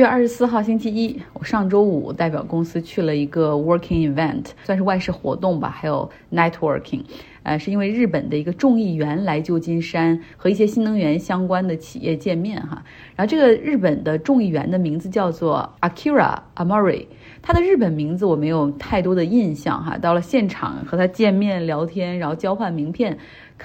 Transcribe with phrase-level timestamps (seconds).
[0.00, 7.02] 月二十四号星期一，我上周五代表公司去了一个 working event，算是外事活动吧，还有 networking，
[7.42, 12.82] 呃，是因为日本的一个众议员来旧金山和一些新能源相关的企业见面哈。
[13.14, 17.04] 然后这个日本的众议员的名字叫做 Akira Amori，
[17.42, 19.98] 他的日本名字我没有太多的印象哈。
[19.98, 23.18] 到了现场和他见面聊天，然后交换名片。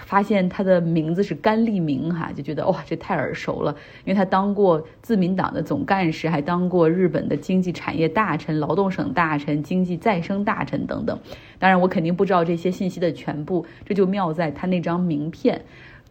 [0.05, 11.17] 发现他的名字是甘立明哈，就觉得哇，这太耳熟了，因为他当过自民党的总干事，还当过日本的经济产业大臣、劳动省大臣、经济再生大臣等等。
[11.58, 15.62] 当然，我肯定不知道这些信息的全部，这就妙在他那张名片。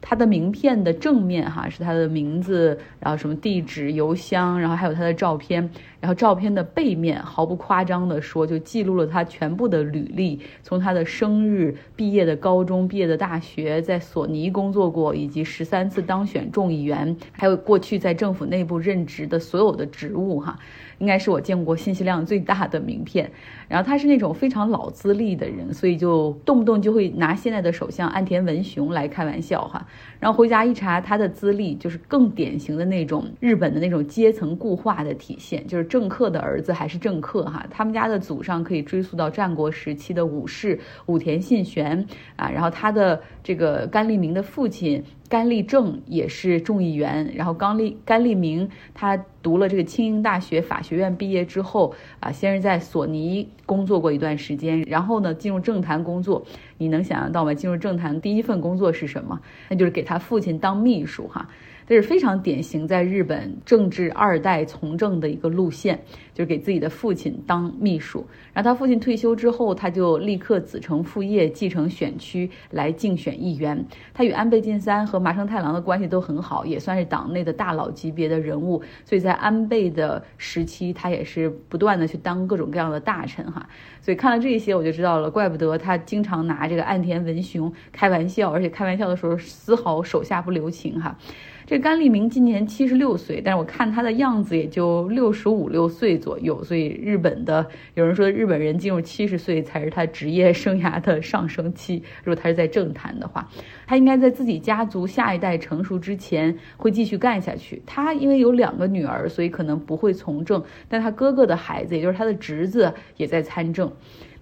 [0.00, 5.70] 他的名片的正面哈是他的名字，然后什么地址、邮箱，然后还有他的照片。
[6.00, 20.58] 然后照片的背面毫不夸张地说，就记录了他全部的履历，从他的生日、毕业的高中、毕业的大学，在索尼工作过，以及十三次当选众议员，还有过去在政府内部任职的所有的职务哈，
[20.98, 23.30] 应该是我见过信息量最大的名片。
[23.66, 29.83] 然后他是那种非常老资历的人，所以就动不动就会拿现在的首相岸田文雄来开玩笑哈。
[30.20, 37.66] 然后回家一查，他的资历就是更典型的那种日本的那种阶层固化的体现，就是政客的儿子还是政客哈。
[37.70, 45.04] 他们家的祖上可以追溯到战国时期的武士武田信玄啊，然后他的这个甘利明的父亲。
[45.34, 56.46] 甘立正也是众议员，然后甘立甘立明他读了这个清英大学法学院毕业之后啊，先是在索尼工作过一段时间，然后呢进入政坛工作。
[56.78, 57.52] 你能想象到吗？
[57.52, 59.40] 进入政坛第一份工作是什么？
[59.68, 61.48] 那就是给他父亲当秘书哈。
[61.86, 66.00] 这是非常典型在日本政治二代从政的一个路线，
[66.32, 68.26] 就是给自己的父亲当秘书。
[68.54, 73.84] 然后他父亲退休之后，他就立刻子承父业，继承选区来竞选议员。
[74.14, 78.82] 他与安倍晋三和麻生太郎的关系都很好，也算是党内的大佬级别的人物。
[79.04, 83.68] 所以在安倍的时期，他也是不断的去当各种各样的大臣哈。
[84.00, 91.18] 所以看了这些，我就知道了，怪不得他经常拿这个岸田文雄开玩笑，而且开玩笑的时候丝毫手下不留情哈。
[91.66, 96.62] 这甘利明今年七十六岁，但是我看他的样子也就六十五六岁左右。
[96.62, 102.02] 所以日本的有人说，日本人进入七十岁才是他职业生涯的上升期。
[102.22, 103.48] 如果他是在政坛的话，
[103.86, 107.80] 他应该在自己家族下一代成熟之前会继续干下去。
[107.86, 113.90] 他因为有两个女儿，所以可能不会从政，但他哥哥的孩子，也就是他的侄子，也在参政。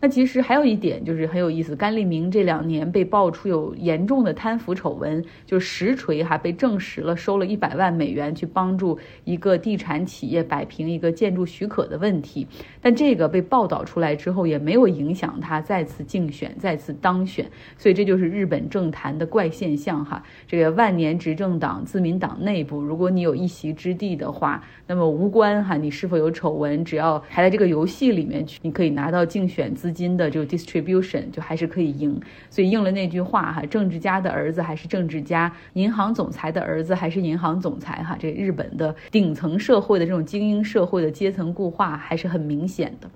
[0.03, 12.45] 那其实还有一点就是很有意思，甘利明这两年被爆出有严重的贪腐丑闻，就实锤哈被证实了，收了一百万美元去帮助一个地产企业摆平一个建筑许可的问题。
[12.81, 17.49] 但这个被报道出来之后，也没有影响他再次竞选、再次当选。
[17.79, 20.21] 所以这就是日本政坛的怪现象哈。
[20.49, 29.92] 这个万年执政党自民党内部，如果你有一席之地的话，那么无关哈你是否有丑闻，只要还在这个游戏里面去，你可以拿到竞选资。
[29.93, 32.21] 金的就 distribution 就还是可以赢，
[32.51, 43.11] 所以应了那句话哈，政治家的儿子还是政治家，银行总裁的儿子还是银行总裁哈，这日本的顶层社会的这种精英社会的阶层固化还是很明显的。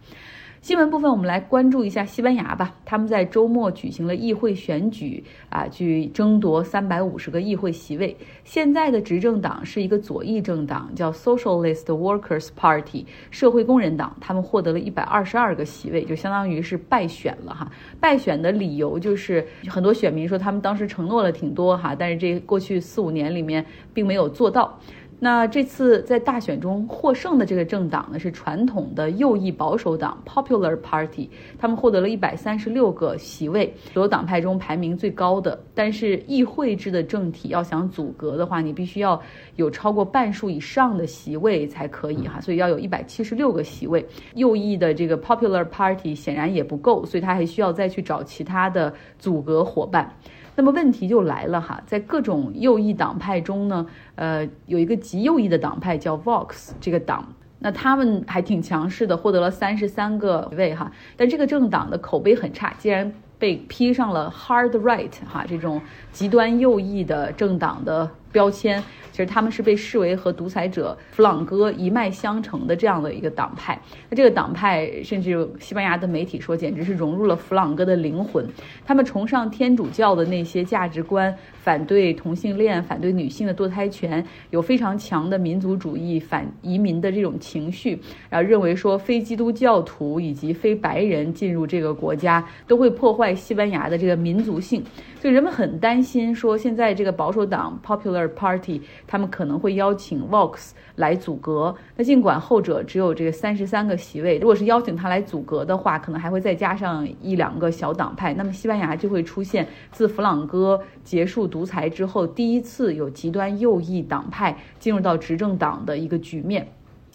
[0.66, 2.74] 新闻部分，我们来关注一下西班牙吧。
[2.84, 8.16] 他们在周末举行了议会选举，啊，去争夺三百五十个议会席位。
[8.42, 14.16] 现在的执政党是一个左翼政党，叫 Socialist Workers Party，社会工人党。
[14.20, 17.70] 他们获得了一百二十二个席位，就相当于是败选了哈。
[18.00, 24.76] 败选的理由就是很多选民说他们当时承诺了挺多哈，但是这过去四五年里面并没有做到。
[25.18, 35.58] 那这次在大选中获胜的这个政党呢，是传统的右翼保守党 Popular Party，他们获得了一百三十六个席位，所有党派中排名最高的。
[35.74, 39.18] 但是议会制的政体要想阻隔的话，你必须要
[39.56, 44.06] 有超过半数以上的席位才可以哈，所以要有一百七十六个席位。
[44.34, 50.14] 右翼的这个 Popular Party 显然也不够，所以他还需要再去找其他的阻隔伙伴。
[50.56, 53.86] 那么问题就来了哈，在各种右翼党派中呢，
[54.16, 57.24] 呃，有一个极右翼的党派叫 Vox 这个党，
[57.60, 65.80] 那他们还挺强势的，获得了三十三个位哈，但这个政党的口碑很差，竟然被披上了 Hard Right 哈这种
[66.10, 68.10] 极端右翼的政党的。
[68.36, 68.82] 标签
[69.16, 73.80] 其实他们是被视为和独裁者弗朗哥一脉相承的这样的一个党派。
[74.10, 78.46] 那这个党派甚至西班牙的媒体说，简直是融入了弗朗哥的灵魂。
[78.84, 87.98] 他们崇尚天主教的那些价值观，反对同性恋，反对女性的堕胎权，有非常强的民族主义、反移民的这种情绪。
[88.28, 94.84] 然后认为说，非基督教徒以及非白人进入这个国家都会破坏西班牙的这个民族性。
[95.18, 101.74] 所以人们很担心说，现在这个保守党 Popular Party，他们可能会邀请 Vox 来组阁。
[101.96, 108.34] 那尽管后者只有这个三十三个席位，如果是邀请他来组阁的话，可能还会再加上一两个小党派。
[108.34, 116.66] 那么西班牙就会出现自弗朗哥结束独裁之后第一次有极端右翼党派进入到执政党的一个局面。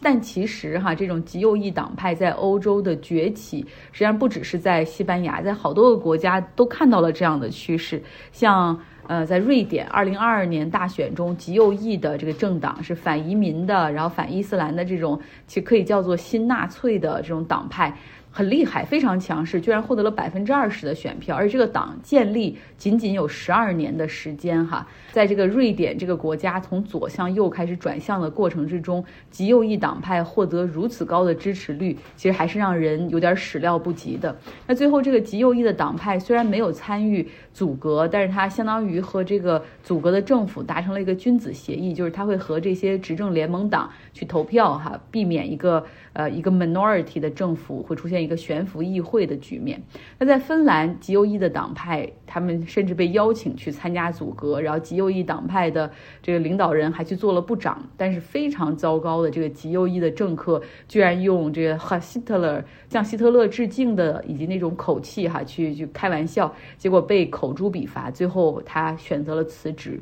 [0.04, 3.60] 但其实哈，这种极右翼党派在欧洲的崛起，
[3.92, 8.02] 实际上不只是在西班牙，在好多个国家都看到了这样的趋势。
[8.32, 8.80] 像
[9.12, 17.94] 呃，在瑞典，二零二二年大选中，极右翼的这个政党是反移民的，然后反伊斯兰的这种，其实可以叫做新纳粹的这种党派。
[18.32, 34.34] 很厉害，非常强势，居然获得了百分之二十的选票，而这个党建立仅仅有十二年的时间哈，在这个瑞典这个国家从左向右开始转向的过程之中，极右翼党派获得如此高的支持率，其实还是让人有点始料不及的。
[34.66, 49.82] 那最后这个极右翼的党派虽然没有参与阻隔，但是它相当于和这个阻隔的政府达成了一个君子协议，就是他会和这些执政联盟党去投票哈，避免一个呃一个 minority 的政府会出现一个悬浮议会的局面。
[50.20, 55.92] 那在芬兰，极右翼的党派，他们甚至被邀请去参加组阁，然后极右翼党派的
[56.22, 57.90] 这个领导人还去做了部长。
[57.98, 68.12] 但是非常糟糕的，这个极右翼的政客居然用这个哈希特勒向希特勒致敬的以及那种口气哈去去开玩笑，结果被口诛笔伐。
[68.12, 70.00] 最后他选择了辞职。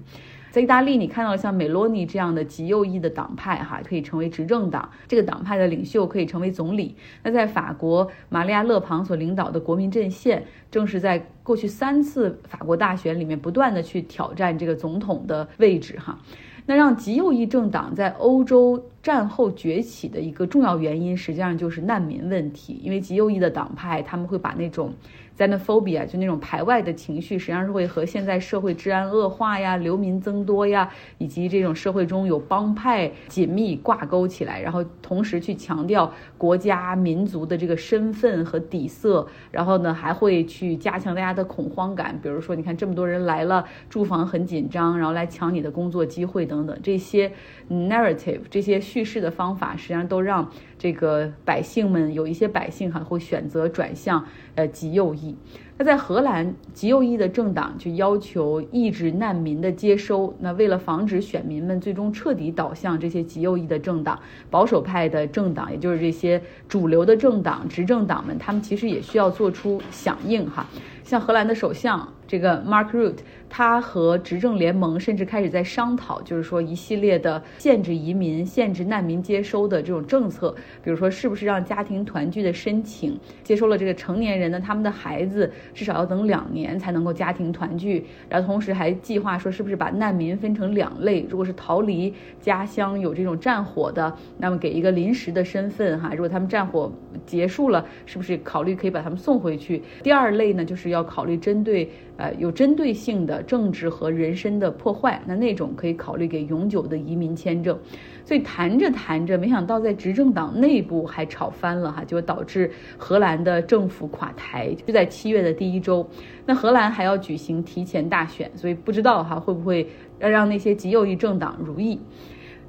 [0.52, 6.96] 在意大利，你看到像梅洛尼这样的极右翼的党派，哈，可以成为执政党，这个党派的领袖可以成为总理。
[7.22, 16.18] 那在法国，玛利亚·勒庞所领导的国民阵线，正是在过去三次法国大选里面不断的去挑战这个总统的位置，哈。
[16.66, 24.94] 那让极右翼政党在欧洲战后崛起的一个重要原因，实际上就是难民问题，因为极右翼的党派他们会把那种。
[25.40, 47.32] Xenophobia 就那种排外的情绪，实际上是会和现在社会治安恶化呀、流民增多呀，以及这种社会中有帮派紧密挂钩起来，然后同时去强调国家民族的这个身份和底色，然后呢还会去加强大家的恐慌感，比如说你看这么多人来了，住房很紧张，然后来抢你的工作机会等等这些
[47.70, 50.50] narrative 这些叙事的方法，实际上都让。
[50.82, 54.26] 这个百姓们有一些百姓哈会选择转向
[54.56, 55.29] 呃极右翼。
[55.78, 60.34] 那在荷兰，极右翼的政党就要求抑制难民的接收。
[60.40, 70.68] 那为了防止选民们最终彻底倒向这些极右翼的政党，保守派的政党，也就是这些主流的政党、执政党们，他们其实也需要做出响应哈。
[71.10, 73.18] 像荷兰的首相这个 Mark Rutte，
[73.50, 80.54] 他和执政联盟甚至开始在商讨，就是说一系列的限制移民、限制难民接收的这种政策，
[80.84, 84.60] 比如说是不是让家庭团聚的申请接收了这个成年人呢？
[84.60, 96.92] 他们的孩子至少要等两年才能够家庭团聚，然后同时还计划说是不是把难民分成两类，如果是逃离家乡有这种战火的，那么给一个临时的身份哈，如果他们战火
[97.26, 99.82] 结束了，是不是考虑可以把他们送回去？
[100.04, 100.99] 第二类呢，就是要。
[101.00, 107.78] 要考虑针对呃有针对性的政治和人身的破坏，那那种可以考虑给永久的移民签证。
[108.26, 114.76] 所以谈着谈着，没想到在执政党内部还吵翻了哈，就导致荷兰的政府垮台。
[114.86, 116.08] 就在七月的第一周，
[116.46, 122.00] 那荷兰还要举行提前大选，所以不知道哈会不会让那些极右翼政党如意。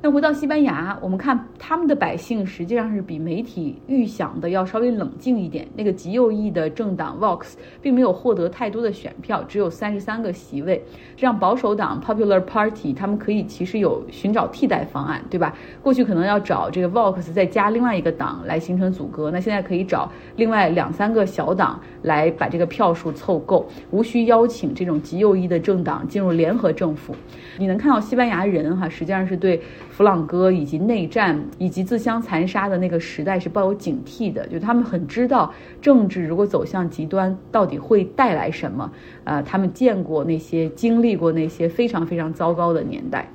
[0.02, 5.68] 那回到西班牙，我们看他们的百姓实际上是比媒体预想的要稍微冷静一点。
[5.76, 10.82] 那个极右翼的政党 Vox 并没有获得太多的选票，只有三十三个席位，
[11.18, 15.54] 这让保守党 Popular Party 他们可以其实有寻找替代方案，对吧？
[15.82, 27.14] 过去可能要找这个 Vox 再加另外一个党来形成阻隔，那现在可以找另外两三个小党来把这个票数凑够，无需邀请这种极右翼的政党进入联合政府。
[27.58, 29.60] 你能看到西班牙人哈，实际上是对。
[30.00, 35.52] 弗朗哥以及内战以及自相残杀的那个时代是抱有警惕的，就他们很知道
[35.82, 38.90] 政治如果走向极端，到底会带来什么。
[39.24, 43.28] 呃，他们见过那些，经历过那些非常非常糟糕的年代。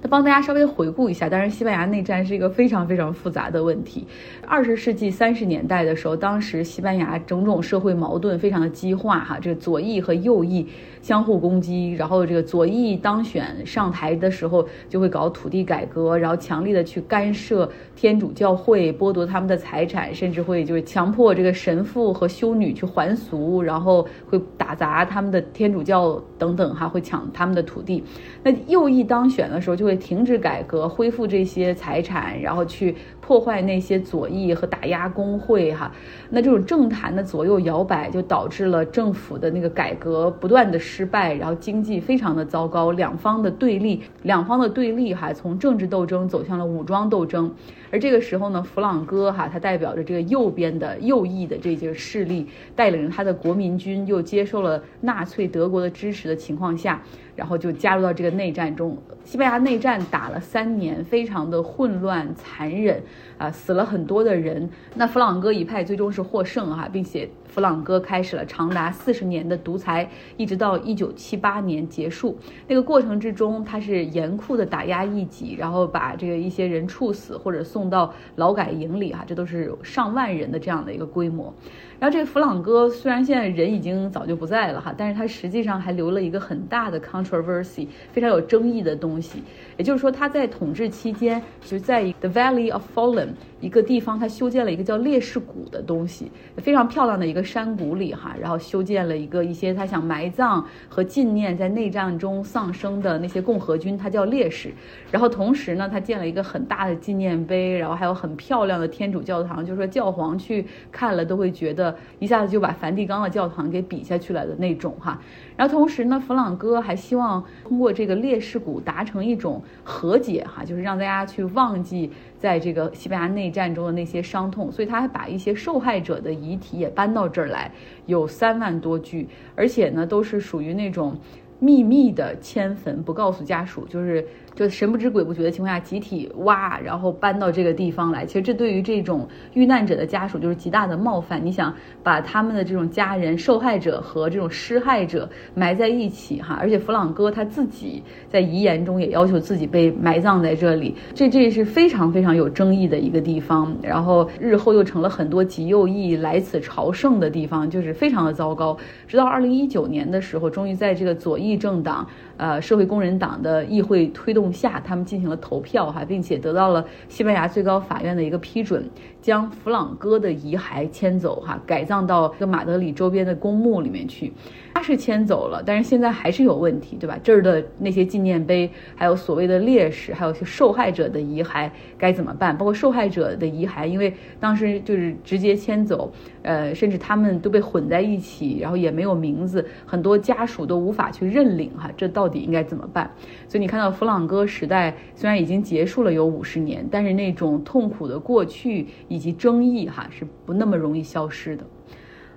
[0.00, 4.06] 那帮大家稍微回顾一下，当然，西班牙内战是一个非常非常复杂的问题。
[4.46, 10.66] 二十世纪三十年代的时候，当时西班牙种种社会矛盾非常的激化，哈，这个左翼和右翼
[11.02, 28.02] 相互攻击，然后这个左翼当选上台的时候，就会搞土地改革，然后强力的去干涉天主教会，剥夺他们的财产，甚至会就是强迫这个神父和修女去还俗，然后会打砸他们的天主教等等，哈，会抢他们的土地。
[28.42, 29.88] 那右翼当选的时候就。
[29.88, 32.94] 会停止改革，恢复这些财产，然后去
[33.28, 35.92] 破坏那些左翼和打压工会哈。
[36.30, 47.54] 那这种政坛的左右摇摆，就导致了政府的那个改革不断的失败，然后经济非常的糟糕，两方的对立，两方的对立哈，从政治斗争走向了武装斗争。
[47.90, 57.02] 而这个时候呢，弗朗哥哈，他代表着这个右边的右翼的这些势力，带领着他的国民军，又接受了纳粹德国的支持的情况下。
[57.36, 58.98] 然后就加入到这个内战中。
[59.22, 63.00] 西班牙内战打了三年，非常的混乱残忍，
[63.36, 64.68] 啊，死了很多的人。
[64.94, 72.38] 那弗朗哥一派最终是获胜哈，并且弗朗哥开始了长达四十年的独裁，一直到一九七八年结束。
[72.66, 81.52] 那个过程之中，他是严酷的打压异己，然后把这个一些人处死或者送到劳改营里哈，这都是上万人的这样的一个规模。
[82.00, 89.42] 然后这个弗朗哥虽然现在人已经早就不在了哈，但是他实际上还留了一个很大的 controversy，非常有争议的东西。
[89.76, 104.72] 也就是说，他在统治期间，就在 The Valley of Fallen 一个地方，他修建了一个叫烈士谷的东西，非常漂亮的一个山谷里哈，然后修建了一个一些他想埋葬和纪念在内战中丧生的那些共和军，他叫烈士。
[105.10, 111.87] 然后同时呢，他建了一个很大的纪念碑，然后还有很漂亮的天主教堂，就是说教皇去看了都会觉得。
[112.18, 115.20] 一下子就把梵蒂冈的教堂给比下去了的那种哈，
[115.56, 127.70] 然后同时呢，弗朗哥还希望通过这个烈士谷达成一种和解哈，就是让大家去忘记在这个西班牙内战中的那些伤痛，所以他还把一些受害者的遗体也搬到这儿来，
[128.06, 131.16] 有三万多具，而且呢都是属于那种
[131.58, 134.26] 秘密的迁坟，不告诉家属，就是。
[134.58, 138.26] 就神不知鬼不觉的情况下，集体挖，然后搬到这个地方来。
[138.26, 139.24] 其实这对于这种
[139.54, 141.40] 遇难者的家属就是极大的冒犯。
[141.46, 141.72] 你想
[142.02, 150.92] 把他们的这种家人、受害者和这种施害者埋在一起，哈，而且弗朗哥他自己在遗言中也要求自己被埋葬在这里。
[151.14, 153.72] 这这是非常非常有争议的一个地方。
[153.80, 158.76] 然后日后又成了很多极右翼来此朝圣的地方，就是非常的糟糕。
[159.06, 162.04] 直到二零一九年的时候，终于在这个左翼政党。
[162.38, 168.88] 呃，社会工人党的议会推动下，他们进行了投票哈，并且得到了西班牙最高法院的一个批准，
[169.28, 174.32] 将弗朗哥的遗骸迁走哈，改葬到这个马德里周边的公墓里面去。
[174.72, 177.18] 他是迁走了，但是现在还是有问题，对吧？
[177.22, 181.68] 这儿的那些纪念碑，还有所谓的烈士，还有些受害者的遗骸
[181.98, 182.56] 该怎么办？
[182.56, 186.10] 包括受害者的遗骸，因为当时就是直接迁走，
[186.42, 193.10] 呃，甚至他们都被混在一起，然后也没有名字，很多家属都无法去认领哈，这到底应该怎么办？
[193.48, 198.86] 所以你看到弗朗哥时代虽然已经结束了有五十年，但是那种痛苦的过去
[199.18, 201.64] 以及争议哈是不那么容易消失的。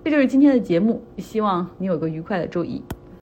[0.03, 2.81] 这就是今天的节目，希望你有个愉快的周一。